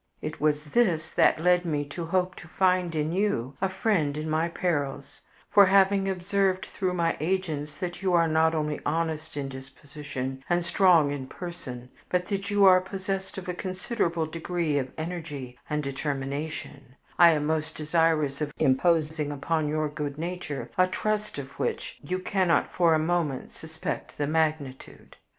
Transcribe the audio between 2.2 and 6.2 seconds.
to find in you a friend in my perils, for, having